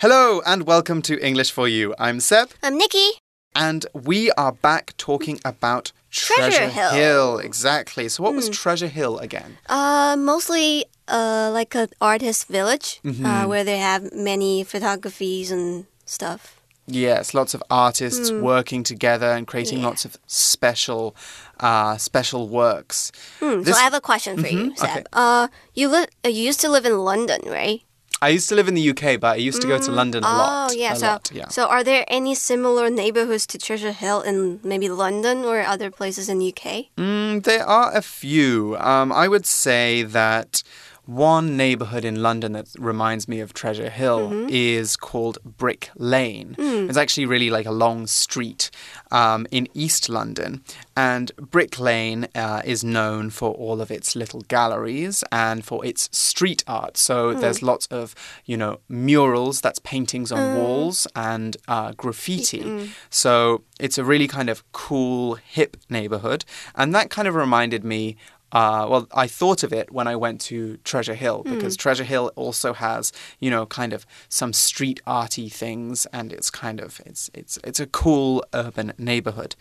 [0.00, 1.94] Hello and welcome to English for You.
[1.98, 2.50] I'm Seb.
[2.62, 3.12] I'm Nikki.
[3.54, 6.90] And we are back talking about Treasure Hill.
[6.90, 7.38] Hill.
[7.38, 8.08] Exactly.
[8.10, 9.56] So, what was Treasure Hill again?
[9.70, 16.60] Uh, mostly uh, like an artist village uh, where they have many photographies and stuff.
[16.86, 19.86] Yes, lots of artists working together and creating Yeah.
[19.86, 21.16] lots of special,
[21.58, 23.10] uh, special works.
[23.40, 24.90] Hmm, This- so I have a question for you, Seb.
[24.90, 25.04] okay.
[25.12, 27.80] Uh, you li- you used to live in London, right?
[28.22, 30.26] I used to live in the UK, but I used to go to London a
[30.26, 30.70] lot.
[30.70, 30.94] Oh, yeah.
[30.94, 31.48] so, lot, yeah.
[31.48, 36.28] so are there any similar neighborhoods to Treasure Hill in maybe London or other places
[36.28, 36.86] in the UK?
[36.96, 38.76] Mm, there are a few.
[38.78, 40.62] Um, I would say that
[41.06, 44.48] one neighborhood in London that reminds me of Treasure Hill Mm-hmm.
[44.50, 46.56] is called Brick Lane.
[46.58, 46.88] Mm.
[46.88, 48.70] It's actually really like a long street
[49.10, 50.62] um, in East London.
[50.96, 56.08] And Brick Lane uh, is known for all of its little galleries and for its
[56.16, 56.96] street art.
[56.96, 57.40] So Mm.
[57.40, 58.14] there's lots of,
[58.44, 60.36] you know, murals, that's paintings Mm.
[60.38, 62.90] on walls, and uh, graffiti.
[63.10, 66.44] So it's a really kind of cool, hip neighborhood.
[66.74, 68.16] And that kind of reminded me.
[68.56, 72.32] Uh, well, I thought of it when I went to Treasure Hill because Treasure Hill
[72.36, 77.22] also has, you know, kind of some street arty things, and it's kind of it's
[77.34, 79.56] it's it's a cool urban neighborhood.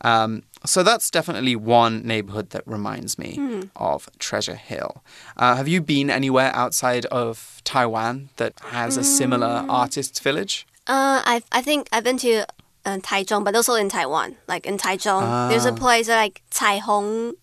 [0.00, 0.30] Um,
[0.64, 3.30] so that's definitely one neighborhood that reminds me
[3.76, 5.02] of Treasure Hill.
[5.36, 10.66] Uh, have you been anywhere outside of Taiwan that has a similar artists' village?
[10.86, 12.46] Uh, I I think I've been to
[12.86, 14.36] uh, Taichung, but also in Taiwan.
[14.48, 17.34] Like in Taichung, there's a place like Caihong.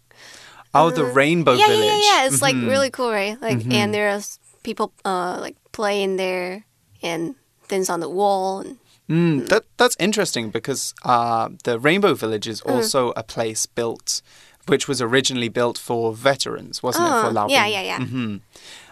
[0.73, 1.85] Oh, the Rainbow yeah, Village.
[1.87, 2.27] yeah, yeah, yeah.
[2.27, 2.67] It's like Mhm.
[2.69, 3.41] really cool, right?
[3.41, 4.21] Like, and there are
[4.63, 6.65] people uh like playing there
[7.01, 7.35] and
[7.67, 8.59] things on the wall.
[8.61, 8.77] And,
[9.09, 14.21] Mm, that that's interesting because uh, the Rainbow Village is also a place built,
[14.67, 17.11] which was originally built for veterans, wasn't it?
[17.21, 17.99] For Oh, Lao yeah, yeah, yeah.
[17.99, 18.41] Mhm.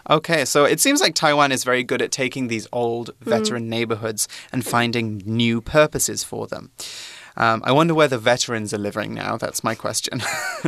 [0.08, 4.26] Okay, so it seems like Taiwan is very good at taking these old veteran neighborhoods
[4.52, 6.70] and finding new purposes for them.
[7.36, 9.36] Um, I wonder where the veterans are living now.
[9.36, 10.22] That's my question.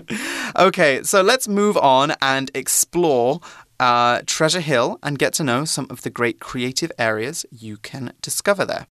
[0.56, 3.40] okay, so let's move on and explore
[3.80, 8.12] uh, Treasure Hill and get to know some of the great creative areas you can
[8.20, 8.86] discover there.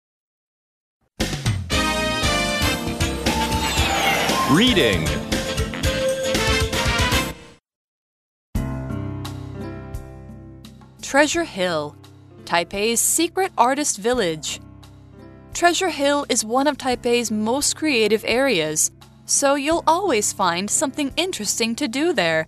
[4.49, 5.05] Reading.
[11.01, 11.95] Treasure Hill,
[12.45, 14.59] Taipei's secret artist village.
[15.57, 18.91] Treasure Hill is one of Taipei's most creative areas,
[19.25, 22.45] so you'll always find something interesting to do there.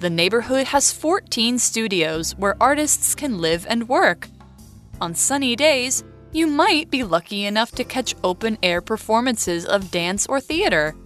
[0.00, 4.26] The neighborhood has 14 studios where artists can live and work.
[5.00, 10.26] On sunny days, you might be lucky enough to catch open air performances of dance
[10.26, 10.96] or theater.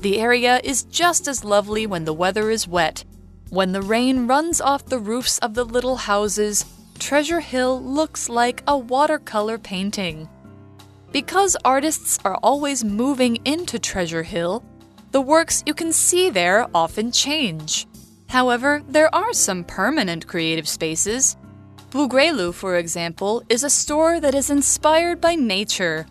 [0.00, 3.06] The area is just as lovely when the weather is wet.
[3.48, 6.66] When the rain runs off the roofs of the little houses,
[6.98, 10.28] Treasure Hill looks like a watercolor painting.
[11.14, 14.64] Because artists are always moving into Treasure Hill,
[15.12, 17.86] the works you can see there often change.
[18.28, 21.36] However, there are some permanent creative spaces.
[21.90, 26.04] Bugrelu, for example, is a store that is inspired by nature.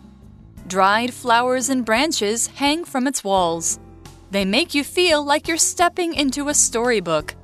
[0.68, 3.78] Dried flowers and branches hang from its walls.
[4.30, 7.34] They make you feel like you're stepping into a storybook.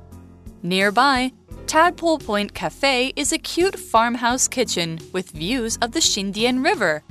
[0.63, 1.31] Nearby,
[1.67, 7.03] Tadpole Point Cafe is a cute farmhouse kitchen with views of the Xindian River.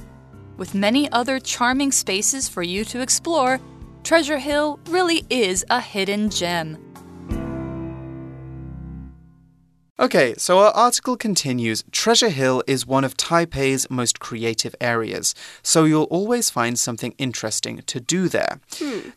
[0.60, 3.58] With many other charming spaces for you to explore,
[4.04, 6.89] Treasure Hill really is a hidden gem.
[10.00, 15.84] Okay, so our article continues Treasure Hill is one of Taipei's most creative areas, so
[15.84, 18.60] you'll always find something interesting to do there.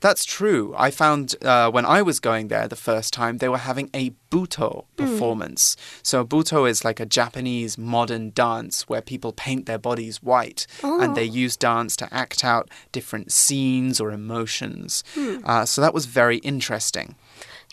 [0.01, 0.75] That's true.
[0.77, 4.11] I found uh, when I was going there the first time, they were having a
[4.29, 5.77] Butoh performance.
[6.01, 11.15] So, Butoh is like a Japanese modern dance where people paint their bodies white and
[11.15, 15.01] they use dance to act out different scenes or emotions.
[15.45, 17.15] Uh, so, that was very interesting.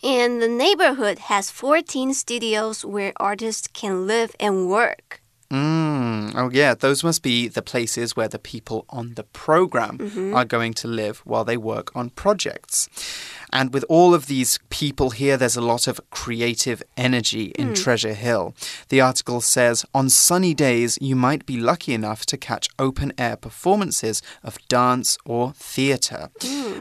[0.02, 5.19] And the neighborhood has 14 studios where artists can live and work.
[5.50, 10.44] Mm, oh, yeah, those must be the places where the people on the program are
[10.44, 12.88] going to live while they work on projects.
[13.52, 18.14] And with all of these people here, there's a lot of creative energy in Treasure
[18.14, 18.54] Hill.
[18.90, 23.34] The article says on sunny days, you might be lucky enough to catch open air
[23.34, 26.30] performances of dance or theatre.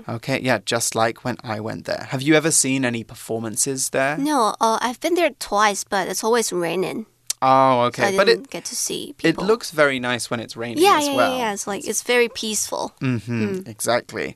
[0.08, 2.06] Okay, yeah, just like when I went there.
[2.10, 4.16] Have you ever seen any performances there?
[4.18, 7.08] No, uh, I've been there twice, but it's always raining.
[7.42, 8.18] Oh, So okay.
[8.18, 11.08] But didn't it get to see it looks very nice when it's raining yeah, as
[11.08, 11.32] yeah, well.
[11.32, 11.54] yeah, yeah.
[11.54, 12.94] It's like it's very peaceful.
[13.00, 14.36] hmm Exactly.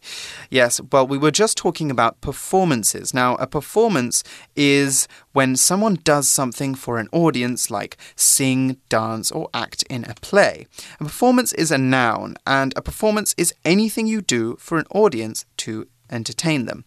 [0.49, 0.79] Yes.
[0.91, 3.13] Well, we were just talking about performances.
[3.13, 4.23] Now, a performance
[4.55, 10.13] is when someone does something for an audience, like sing, dance, or act in a
[10.15, 10.67] play.
[10.99, 15.45] A performance is a noun, and a performance is anything you do for an audience
[15.57, 16.85] to entertain them.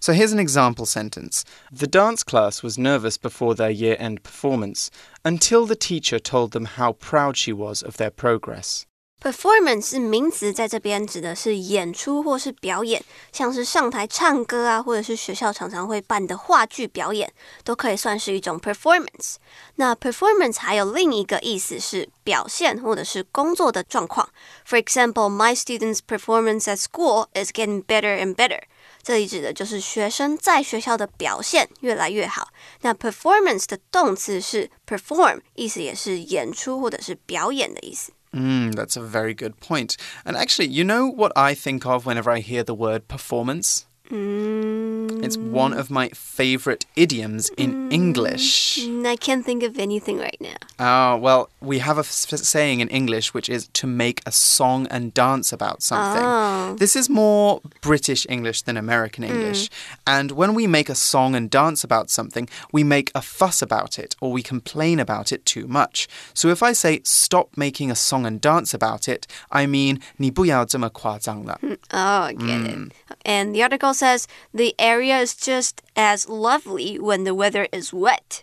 [0.00, 4.90] So here's an example sentence The dance class was nervous before their year end performance
[5.24, 8.86] until the teacher told them how proud she was of their progress.
[9.22, 17.32] Performance 是名词，在这边指的是演出或是表演，像是上台唱歌啊，或者是学校常常会办的话剧表演，
[17.62, 19.36] 都可以算是一种 performance。
[19.76, 24.28] 那 performance 还有另一个意思是表现或者是工作的状况。
[24.66, 28.62] For example, my students' performance at school is getting better and better.
[29.04, 32.48] 这里指的就是学生在学校的表现越来越好。
[32.80, 38.10] 那 performance 的动词是 perform，意思也是演出或者是表演的意思。
[38.34, 39.96] Mm, that's a very good point.
[40.24, 43.86] And actually, you know what I think of whenever I hear the word performance?
[44.11, 48.79] Mm, It's one of my favorite idioms in English.
[48.79, 50.55] mm, I can't think of anything right now.
[50.79, 54.87] Oh, well, we have a f- saying in English which is to make a song
[54.89, 56.23] and dance about something.
[56.23, 56.75] Oh.
[56.79, 59.69] This is more British English than American English.
[60.05, 63.99] And when we make a song and dance about something, we make a fuss about
[63.99, 66.07] it or we complain about it too much.
[66.33, 71.59] So if I say stop making a song and dance about it, I mean 你不要这么夸张了.
[71.91, 72.91] Oh, I get it.
[73.25, 78.40] And the article says the area is just as lovely when the weather is wet.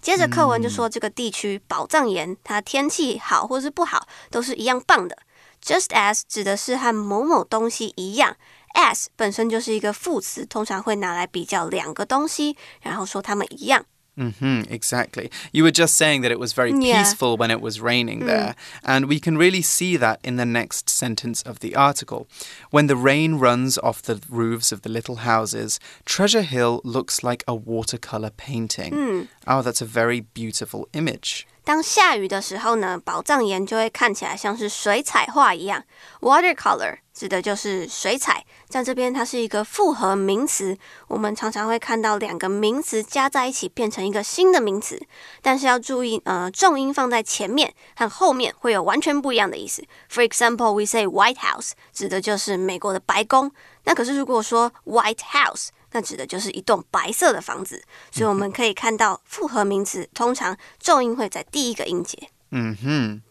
[0.00, 5.16] 接着课文就说这个地区宝藏岩，它天气好或是不好都是一样棒的。
[5.62, 8.36] Just as 指的是和某某东西一样
[8.74, 13.84] ，as 本身就是一个副词，通常会拿来比较两个东西，然后说它们一样。
[14.16, 15.30] Hmm exactly.
[15.52, 16.98] You were just saying that it was very Yeah.
[17.02, 18.54] peaceful when it was raining there.
[18.84, 22.26] And we can really see that in the next sentence of the article.
[22.70, 27.42] When the rain runs off the roofs of the little houses, Treasure Hill looks like
[27.48, 29.28] a watercolor painting.
[29.46, 31.46] Oh, that's a very beautiful image.
[31.64, 35.84] 当下雨的时候呢，宝藏岩就会看起来像是水彩画一样。
[36.20, 40.76] Watercolor 指的就是水彩，在这边它是一个复合名词，
[41.06, 45.00] 我们常常会看到两个名词加在一起变成一个新的名词，
[45.40, 49.84] 但是要注意，呃，重音放在前面和后面会有完全不一样的意思。
[50.10, 53.52] For example, we say White House 指的就是美国的白宫，
[53.84, 55.68] 那可是如果说 White House。
[55.91, 62.29] 那指的就是一栋白色的房子，所以我们可以看到复合名词通常重音会在第一个音节。
[62.51, 63.21] hmm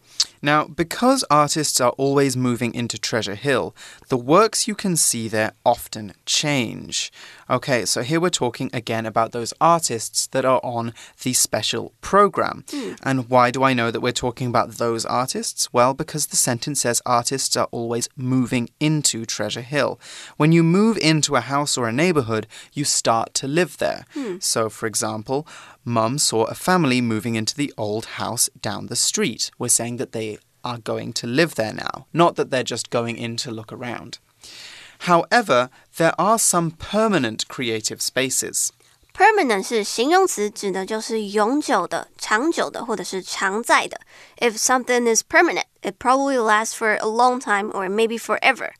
[0.41, 3.73] Now, because artists are always moving into Treasure Hill,
[4.09, 7.09] the works you can see there often change.
[7.52, 12.64] Okay, so here we're talking again about those artists that are on the special program.
[12.70, 12.94] Hmm.
[13.02, 15.70] And why do I know that we're talking about those artists?
[15.70, 20.00] Well, because the sentence says artists are always moving into Treasure Hill.
[20.38, 24.06] When you move into a house or a neighborhood, you start to live there.
[24.14, 24.36] Hmm.
[24.40, 25.46] So, for example,
[25.84, 29.50] Mum saw a family moving into the old house down the street.
[29.58, 33.18] We're saying that they are going to live there now, not that they're just going
[33.18, 34.20] in to look around.
[35.01, 38.69] However, there are some permanent creative spaces.
[39.13, 43.99] Permanent 是形容词，指的就是永久的、长久的或者是常在的。
[44.37, 48.73] If something is permanent, it probably lasts for a long time or maybe forever.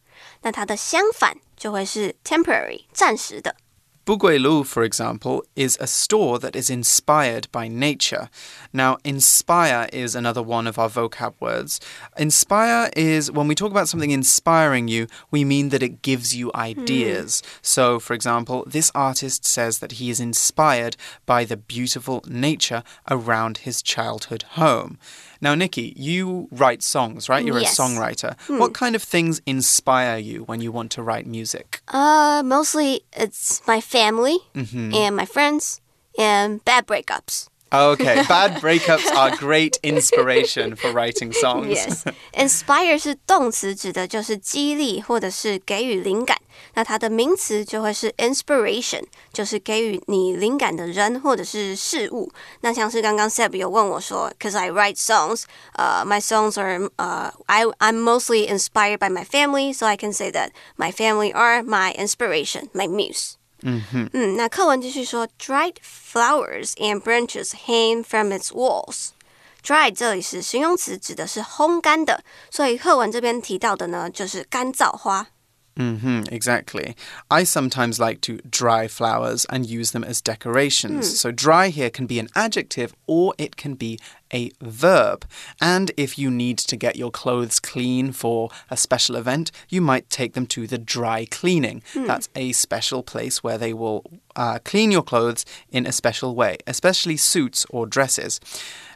[0.44, 3.56] 那它的相反就会是 temporary，暂时的。
[4.05, 8.29] Buguelu, for example, is a store that is inspired by nature.
[8.73, 11.81] Now, inspire is another one of our vocab words.
[12.19, 16.51] Inspire is when we talk about something inspiring you, we mean that it gives you
[16.53, 17.43] ideas.
[17.43, 17.59] Hmm.
[17.63, 23.59] So, for example, this artist says that he is inspired by the beautiful nature around
[23.59, 24.99] his childhood home.
[25.43, 27.45] Now, Nikki, you write songs, right?
[27.45, 27.77] You're Yes.
[27.79, 28.37] a songwriter.
[28.61, 31.83] What kind of things inspire you when you want to write music?
[31.89, 35.81] Uh, mostly it's my family and my friends
[36.17, 37.49] and bad breakups.
[37.72, 41.68] Okay, bad breakups are great inspiration for writing songs.
[41.68, 46.38] Yes, inspire 是动词，指的就是激励或者是给予灵感。
[46.76, 49.04] 那它的名词就会是 inspiration，
[49.34, 52.32] 就是给予你灵感的人或者是事物。
[52.62, 55.44] 那像是刚刚 Seb 有问我说，Cause I write songs,
[55.76, 60.14] uh, my songs are, uh, I I'm mostly inspired by my family, so I can
[60.14, 63.34] say that my family are my inspiration, my muse.
[63.62, 75.28] 嗯，那课文继续说，dried flowers and branches hang from its walls。dry 这里是形容词，指的是烘干的，所以课文这边提到的呢，就是干燥花。
[75.76, 76.96] hmm exactly.
[77.28, 81.20] I sometimes like to dry flowers and use them as decorations.
[81.20, 84.00] So, dry here can be an adjective or it can be
[84.33, 85.27] a verb.
[85.61, 90.11] And if you need to get your clothes clean for a special event, you might
[90.11, 91.83] take them to the dry cleaning.
[92.07, 96.57] That's a special place where they will uh, clean your clothes in a special way,
[96.67, 98.41] especially suits or dresses.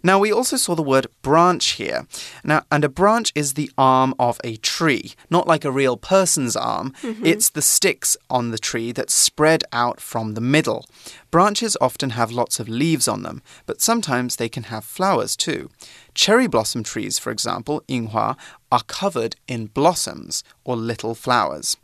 [0.03, 2.07] Now, we also saw the word branch here.
[2.45, 6.55] Now, and a branch is the arm of a tree, not like a real person's
[6.57, 6.93] arm.
[7.03, 10.87] It's the sticks on the tree that spread out from the middle.
[11.31, 14.85] Branches often have lots of leaves on them, but sometimes they can have
[15.27, 15.71] flowers too.
[16.15, 18.37] Cherry blossom trees, for example, Yinghua,
[18.71, 21.77] are covered in blossoms or little flowers.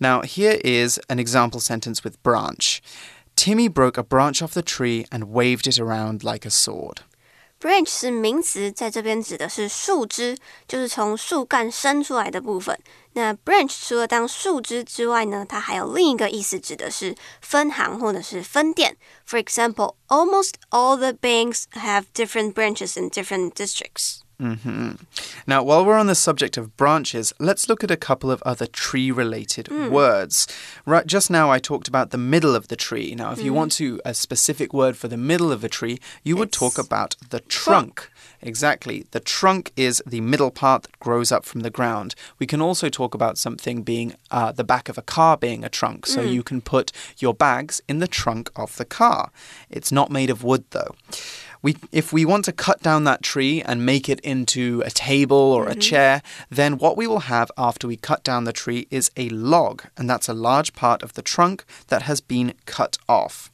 [0.00, 2.80] Now, here is an example sentence with branch.
[3.34, 7.00] Timmy broke a branch off the tree and waved it around like a sword.
[7.60, 10.36] Branch 是名词，在这边指的是树枝，
[10.68, 12.78] 就是从树干伸出来的部分。
[13.17, 18.97] 那 branch 除了当树枝之外呢，它还有另一个意思，指的是分行或者是分店。
[19.27, 24.21] For example, almost all the banks have different branches in different districts.
[25.45, 28.65] Now, while we're on the subject of branches, let's look at a couple of other
[28.65, 30.47] tree related words.
[30.85, 33.15] Right, just now I talked about the middle of the tree.
[33.15, 36.35] Now, if you want to a specific word for the middle of a tree, you
[36.35, 38.09] would talk It's about the trunk.
[38.40, 39.06] Exactly.
[39.10, 42.14] The trunk is the middle part that grows up from the ground.
[42.38, 45.68] We can also talk about something being uh, the back of a car being a
[45.68, 46.06] trunk.
[46.06, 49.30] So you can put your bags in the trunk of the car.
[49.70, 50.94] It's not made of wood, though.
[51.60, 55.36] We, if we want to cut down that tree and make it into a table
[55.36, 59.10] or a chair, then what we will have after we cut down the tree is
[59.16, 63.50] a log, and that's a large part of the trunk that has been cut off.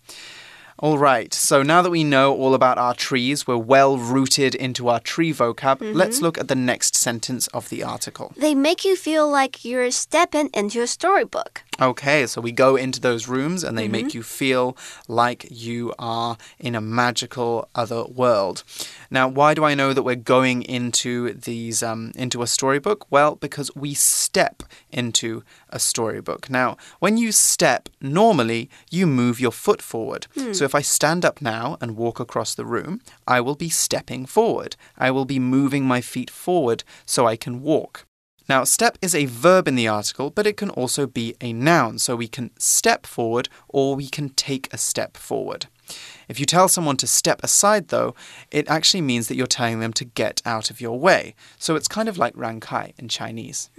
[0.84, 4.90] All right, so now that we know all about our trees, we're well rooted into
[4.90, 5.94] our tree vocab, mm-hmm.
[5.94, 8.34] let's look at the next sentence of the article.
[8.36, 11.62] They make you feel like you're stepping into a storybook.
[11.80, 14.76] Okay, so we go into those rooms and they make you feel
[15.08, 18.62] like you are in a magical other world.
[19.10, 23.10] Now, why do I know that we're going into these um, into a storybook?
[23.10, 24.62] Well, because we step
[24.92, 26.48] into a storybook.
[26.48, 30.28] Now, when you step, normally you move your foot forward.
[30.52, 34.26] So if I stand up now and walk across the room, I will be stepping
[34.26, 34.76] forward.
[34.96, 38.06] I will be moving my feet forward so I can walk.
[38.47, 41.99] Now, step is a verb in the article, but it can also be a noun.
[41.99, 45.67] So we can step forward or we can take a step forward.
[46.27, 48.13] If you tell someone to step aside, though,
[48.51, 51.35] it actually means that you're telling them to get out of your way.
[51.57, 53.69] So it's kind of like 让开 in Chinese.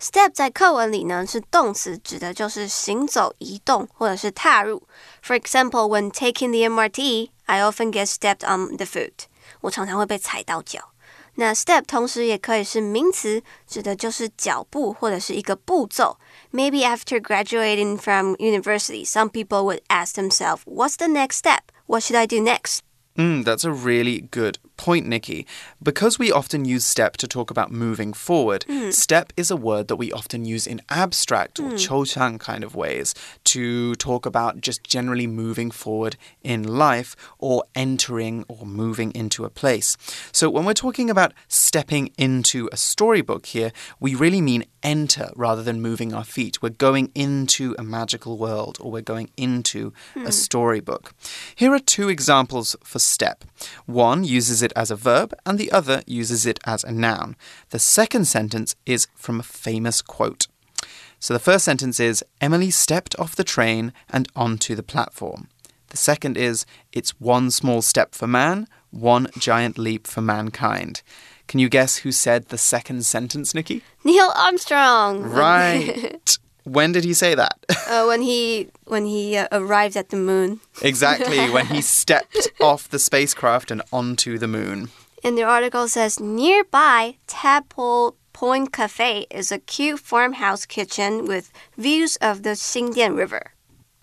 [0.00, 4.86] Step 在课文里呢是动词，指的就是行走、移动或者是踏入。
[5.24, 9.26] For example, when taking the MRT, I often get stepped on the foot.
[9.62, 10.92] 我常常会被踩到脚。
[11.36, 16.18] 那 step 同时也可以是名词，指的就是脚步或者是一个步骤。
[16.52, 21.60] Maybe after graduating from university, some people would ask themselves, "What's the next step?
[21.86, 22.80] What should I do next?"
[23.16, 25.45] Mm, that's a really good point, Nikki.
[25.81, 28.91] Because we often use step to talk about moving forward, hmm.
[28.91, 31.75] step is a word that we often use in abstract or hmm.
[31.75, 38.45] 抽象 kind of ways to talk about just generally moving forward in life or entering
[38.47, 39.97] or moving into a place.
[40.31, 45.63] So when we're talking about stepping into a storybook here, we really mean enter rather
[45.63, 46.61] than moving our feet.
[46.61, 50.29] We're going into a magical world or we're going into a hmm.
[50.29, 51.13] storybook.
[51.55, 53.43] Here are two examples for step.
[53.85, 57.35] One uses it as a verb and the other uses it as a noun.
[57.69, 60.47] The second sentence is from a famous quote.
[61.19, 65.49] So the first sentence is Emily stepped off the train and onto the platform.
[65.89, 71.01] The second is It's one small step for man, one giant leap for mankind.
[71.47, 73.81] Can you guess who said the second sentence, Nikki?
[74.03, 75.23] Neil Armstrong.
[75.23, 76.37] Right.
[76.67, 77.57] when did he say that?
[77.87, 80.59] Uh, when he when he uh, arrived at the moon.
[80.81, 84.89] exactly, when he stepped off the spacecraft and onto the moon.
[85.23, 92.17] And the article says nearby Tadpole Point Cafe is a cute farmhouse kitchen with views
[92.17, 93.53] of the Xindian River.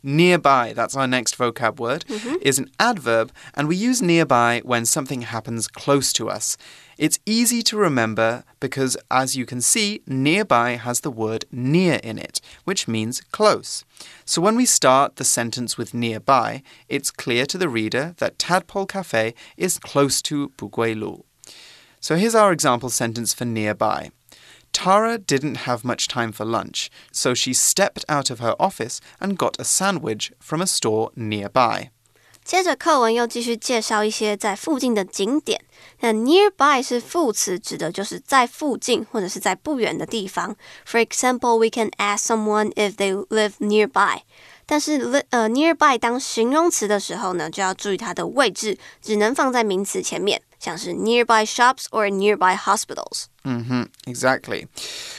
[0.06, 2.34] Nearby, that's our next vocab word, mm-hmm.
[2.42, 6.58] is an adverb, and we use nearby when something happens close to us.
[6.98, 12.18] It's easy to remember because, as you can see, nearby has the word near in
[12.18, 13.82] it, which means close.
[14.26, 18.84] So when we start the sentence with nearby, it's clear to the reader that Tadpole
[18.84, 21.24] Cafe is close to Buguilu.
[21.98, 24.10] So here's our example sentence for nearby.
[24.73, 29.35] Tara didn't have much time for lunch, so she stepped out of her office and
[29.35, 31.89] got a sandwich from a store nearby.
[32.43, 35.61] 接着课文又继续介绍一些在附近的景点。
[35.99, 40.55] 那 nearby 是副词，指的就是在附近或者是在不远的地方。
[40.87, 44.21] For example, we can ask someone if they live nearby.
[44.65, 50.41] 但是 li 呃 nearby 当形容词的时候呢，就要注意它的位置，只能放在名词前面。
[50.64, 53.26] 像是 nearby shops or nearby hospitals.
[53.44, 54.66] hmm exactly.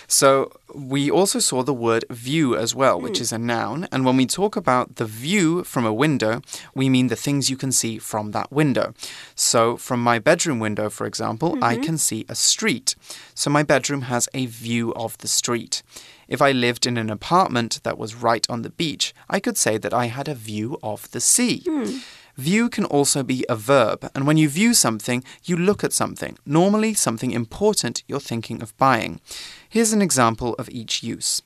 [0.07, 3.21] So we also saw the word view as well, which hmm.
[3.21, 3.87] is a noun.
[3.91, 6.41] And when we talk about the view from a window,
[6.73, 8.95] we mean the things you can see from that window.
[9.35, 11.83] So from my bedroom window, for example, I mm-hmm.
[11.83, 12.95] can see a street.
[13.35, 15.83] So my bedroom has a view of the street.
[16.27, 19.77] If I lived in an apartment that was right on the beach, I could say
[19.77, 21.61] that I had a view of the sea.
[21.67, 21.99] Hmm.
[22.36, 26.38] View can also be a verb, and when you view something, you look at something,
[26.46, 29.20] normally something important you're thinking of buying.
[29.68, 31.42] Here's an example of each use.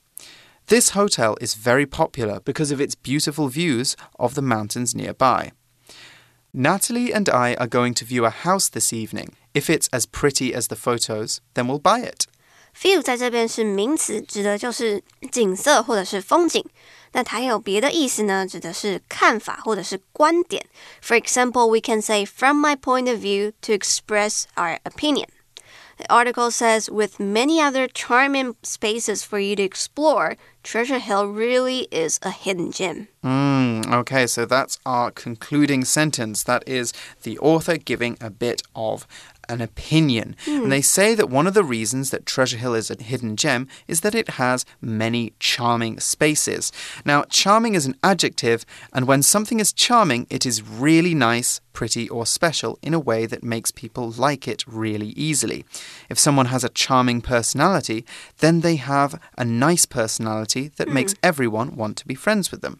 [0.68, 5.52] This hotel is very popular because of its beautiful views of the mountains nearby.
[6.52, 9.34] Natalie and I are going to view a house this evening.
[9.52, 12.26] If it's as pretty as the photos, then we'll buy it.
[12.80, 16.64] View 在这边是名词，指的就是景色或者是风景。
[17.12, 20.66] 那它有别的意思呢，指的是看法或者是观点。
[21.00, 25.26] For example, we can say from my point of view to express our opinion.
[25.96, 31.86] The article says, with many other charming spaces for you to explore, Treasure Hill really
[31.92, 33.06] is a hidden gem.
[33.22, 36.42] Mm, okay, so that's our concluding sentence.
[36.42, 36.92] That is
[37.22, 39.06] the author giving a bit of
[39.49, 40.35] an opinion.
[40.45, 40.69] And hmm.
[40.69, 44.01] they say that one of the reasons that Treasure Hill is a hidden gem is
[44.01, 46.71] that it has many charming spaces.
[47.03, 52.07] Now, charming is an adjective, and when something is charming, it is really nice, pretty,
[52.09, 55.65] or special in a way that makes people like it really easily.
[56.09, 58.05] If someone has a charming personality,
[58.37, 60.93] then they have a nice personality that hmm.
[60.93, 62.79] makes everyone want to be friends with them.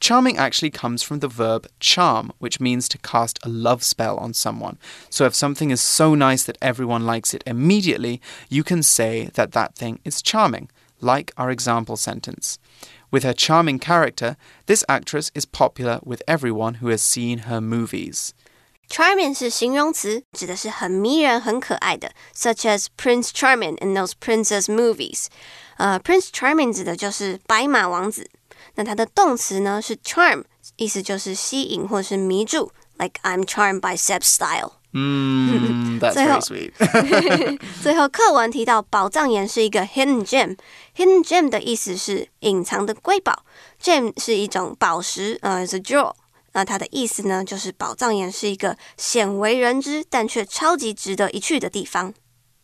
[0.00, 4.34] Charming actually comes from the verb charm, which means to cast a love spell on
[4.34, 4.76] someone.
[5.08, 9.52] So if something is so nice that everyone likes it immediately, you can say that
[9.52, 10.68] that thing is charming,
[11.00, 12.58] like our example sentence.
[13.10, 18.34] With her charming character, this actress is popular with everyone who has seen her movies.
[18.88, 25.26] Charming 是形容词，指的是很迷人、很可爱的，such as Prince Charming in those princess movies。
[25.78, 28.28] 呃，Prince Charming 指的就是白马王子。
[28.83, 30.43] 它的动词呢是 charm
[30.77, 34.73] 意思就是吸引或是迷住 like i'm charmed by sex style
[36.11, 36.39] 最后
[37.81, 40.57] 最后课文提到宝藏岩是一个 hidden gem
[40.95, 43.45] hidden gem 的意思是隐藏的瑰宝。
[43.81, 46.13] gem 是一种宝石呃 the jewel
[46.51, 52.13] 那它的意思呢就是宝藏岩是一个鲜为人知但却超级值得一去的地方。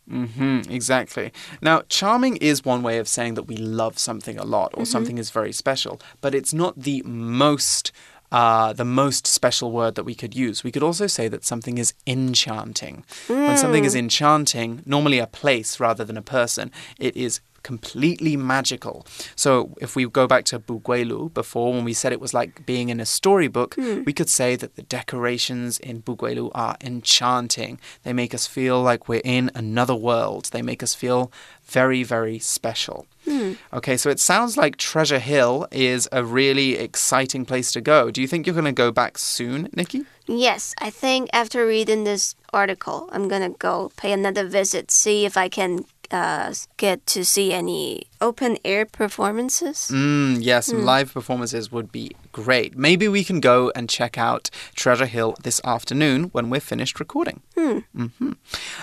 [0.10, 1.32] Hmm exactly.
[1.62, 5.18] Now, charming is one way of saying that we love something a lot or something
[5.18, 7.92] is very special, but it's not the most.
[8.30, 10.62] Uh, the most special word that we could use.
[10.62, 13.06] We could also say that something is enchanting.
[13.28, 19.06] When something is enchanting, normally a place rather than a person, it is completely magical.
[19.36, 22.88] So if we go back to Buguelu before, when we said it was like being
[22.88, 24.04] in a storybook, hmm.
[24.06, 27.78] we could say that the decorations in Buguelu are enchanting.
[28.04, 30.46] They make us feel like we're in another world.
[30.54, 31.30] They make us feel
[31.66, 33.06] very, very special.
[33.26, 33.54] Hmm.
[33.74, 38.10] Okay, so it sounds like Treasure Hill is a really exciting place to go.
[38.12, 40.06] Do you think you're going to go back soon, Nikki?
[40.28, 45.38] Yes, I think after reading this article, I'm gonna go pay another visit, see if
[45.38, 49.90] I can uh, get to see any open air performances.
[49.92, 52.78] Mm, yes, some live performances would be great.
[52.78, 57.42] Maybe we can go and check out Treasure Hill this afternoon when we're finished recording.
[57.56, 58.32] hmm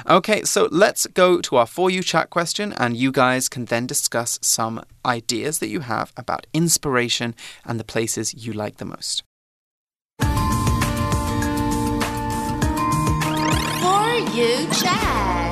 [0.08, 3.86] Okay, so let's go to our For You chat question, and you guys can then
[3.86, 7.34] discuss some ideas that you have about inspiration
[7.64, 9.22] and the places you like the most.
[13.80, 14.04] For
[14.36, 15.43] you chat.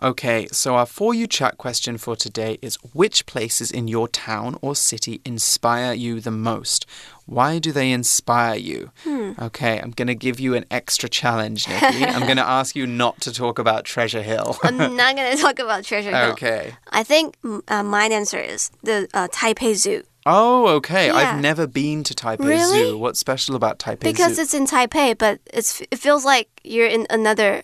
[0.00, 4.56] Okay, so our For You chat question for today is Which places in your town
[4.62, 6.86] or city inspire you the most?
[7.26, 8.92] Why do they inspire you?
[9.40, 12.04] Okay, I'm going to give you an extra challenge, Nikki.
[12.04, 14.56] I'm going to ask you not to talk about Treasure Hill.
[14.62, 16.30] I'm not gonna talk about Treasure Hill.
[16.32, 16.74] okay.
[16.90, 21.06] I think uh, my answer is the uh, Taipei Zoo Oh, okay.
[21.06, 21.14] Yeah.
[21.16, 22.90] I've never been to Taipei Really?
[22.90, 22.98] Zoo.
[22.98, 24.42] What's special about Taipei because Zoo?
[24.42, 27.62] it's in Taipei, but it's it feels like you're in another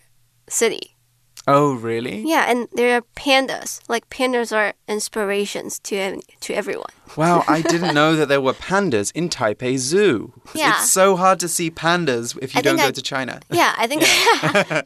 [0.49, 0.94] city.
[1.47, 2.23] Oh, really?
[2.27, 3.81] Yeah, and there are pandas.
[3.89, 6.91] Like pandas are inspirations to to everyone.
[7.17, 10.33] Wow, I didn't know that there were pandas in Taipei Zoo.
[10.55, 10.77] Yeah.
[10.81, 13.41] It's so hard to see pandas if you I don't go I- to China.
[13.51, 14.03] Yeah, I think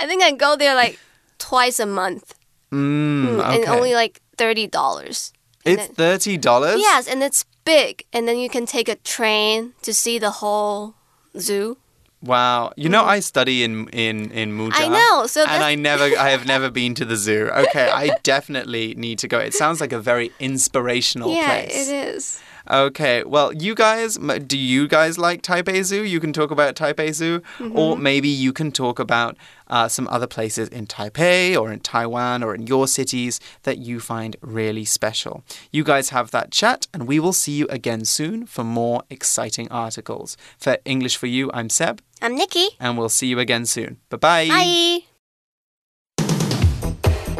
[0.03, 0.99] I think I go there like
[1.39, 2.35] twice a month,
[2.73, 3.63] Mm, okay.
[3.63, 5.33] and only like thirty dollars.
[5.65, 6.81] It's thirty dollars.
[6.81, 10.95] Yes, and it's big, and then you can take a train to see the whole
[11.39, 11.77] zoo.
[12.23, 12.73] Wow.
[12.77, 13.11] You know, mm-hmm.
[13.11, 14.73] I study in in in Muzha.
[14.75, 17.49] I know, so and I never, I have never been to the zoo.
[17.49, 19.39] Okay, I definitely need to go.
[19.39, 21.89] It sounds like a very inspirational yeah, place.
[21.89, 22.41] it is.
[22.71, 26.05] Okay, well, you guys, do you guys like Taipei Zoo?
[26.05, 30.27] You can talk about Taipei Zoo, or maybe you can talk about uh, some other
[30.27, 35.43] places in Taipei or in Taiwan or in your cities that you find really special.
[35.73, 39.71] You guys have that chat, and we will see you again soon for more exciting
[39.71, 40.37] articles.
[40.59, 42.67] For English for You, I'm Seb, I'm Nikki.
[42.79, 43.97] and we'll see you again soon.
[44.11, 44.49] Bye-bye.
[44.49, 44.99] Bye.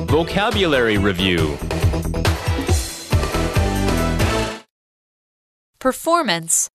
[0.07, 1.59] Vocabulary Review
[5.81, 6.69] Performance.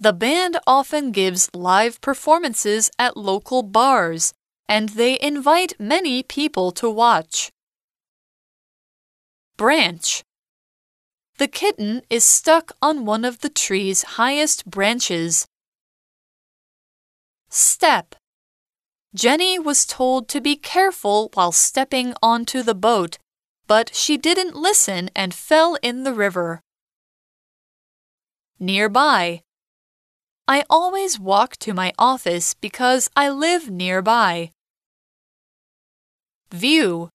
[0.00, 4.32] The band often gives live performances at local bars,
[4.66, 7.50] and they invite many people to watch.
[9.58, 10.22] Branch.
[11.36, 15.46] The kitten is stuck on one of the tree's highest branches.
[17.50, 18.14] Step.
[19.14, 23.18] Jenny was told to be careful while stepping onto the boat,
[23.66, 26.62] but she didn't listen and fell in the river.
[28.59, 29.41] Nearby.
[30.47, 34.51] I always walk to my office because I live nearby.
[36.51, 37.09] View.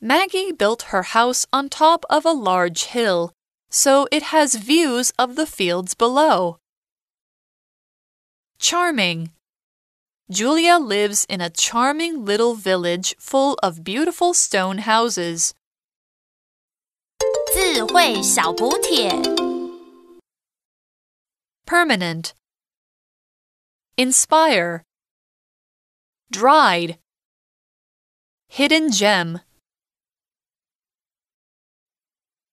[0.00, 3.32] Maggie built her house on top of a large hill,
[3.68, 6.58] so it has views of the fields below.
[8.58, 9.32] Charming.
[10.30, 15.54] Julia lives in a charming little village full of beautiful stone houses.
[17.52, 19.43] 智慧小补帖。
[21.65, 22.35] Permanent.
[23.97, 24.83] Inspire.
[26.31, 26.99] Dried.
[28.47, 29.39] Hidden gem.